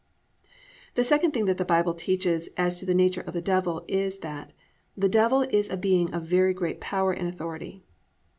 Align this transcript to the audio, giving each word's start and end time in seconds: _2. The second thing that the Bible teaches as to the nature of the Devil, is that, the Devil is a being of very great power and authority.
_2. 0.43 0.47
The 0.95 1.03
second 1.03 1.29
thing 1.29 1.45
that 1.45 1.59
the 1.59 1.63
Bible 1.63 1.93
teaches 1.93 2.49
as 2.57 2.79
to 2.79 2.87
the 2.87 2.95
nature 2.95 3.21
of 3.21 3.35
the 3.35 3.39
Devil, 3.39 3.85
is 3.87 4.17
that, 4.25 4.51
the 4.97 5.07
Devil 5.07 5.43
is 5.51 5.69
a 5.69 5.77
being 5.77 6.11
of 6.11 6.23
very 6.23 6.55
great 6.55 6.81
power 6.81 7.11
and 7.11 7.27
authority. 7.27 7.83